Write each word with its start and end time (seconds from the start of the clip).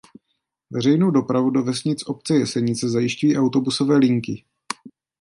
Veřejnou 0.71 1.11
dopravu 1.11 1.49
do 1.49 1.63
vesnic 1.63 2.03
obce 2.07 2.35
Jesenice 2.35 2.89
zajišťují 2.89 3.37
autobusové 3.37 3.97
linky. 3.97 4.43